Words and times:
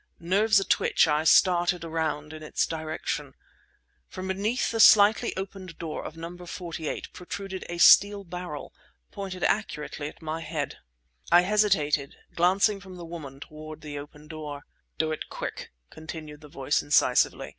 Nerves 0.19 0.59
atwitch, 0.59 1.07
I 1.07 1.25
started 1.25 1.83
around 1.83 2.33
in 2.33 2.41
its 2.41 2.65
direction. 2.65 3.35
From 4.07 4.29
behind 4.29 4.57
the 4.71 4.79
slightly 4.79 5.31
opened 5.37 5.77
door 5.77 6.03
of 6.03 6.17
No. 6.17 6.35
48 6.43 7.13
protruded 7.13 7.63
a 7.69 7.77
steel 7.77 8.23
barrel, 8.23 8.73
pointed 9.11 9.43
accurately 9.43 10.07
at 10.07 10.19
my 10.19 10.39
head! 10.41 10.79
I 11.31 11.41
hesitated, 11.41 12.15
glancing 12.33 12.79
from 12.79 12.95
the 12.95 13.05
woman 13.05 13.41
toward 13.41 13.81
the 13.81 13.99
open 13.99 14.27
door. 14.27 14.63
"Do 14.97 15.11
it 15.11 15.29
quick!" 15.29 15.69
continued 15.91 16.41
the 16.41 16.47
voice 16.49 16.81
incisively. 16.81 17.49